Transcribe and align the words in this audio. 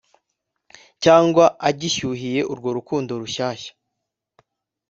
cyangwa 1.03 1.45
agishyuhiye 1.69 2.41
urwo 2.51 2.69
rukundo 2.77 3.11
rushyashya 3.21 3.71